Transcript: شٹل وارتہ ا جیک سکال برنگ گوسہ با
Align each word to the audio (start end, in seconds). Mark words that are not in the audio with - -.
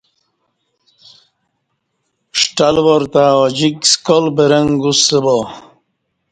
شٹل 2.39 2.75
وارتہ 2.85 3.23
ا 3.43 3.45
جیک 3.57 3.77
سکال 3.93 4.25
برنگ 4.35 4.69
گوسہ 4.81 5.19
با 5.23 5.37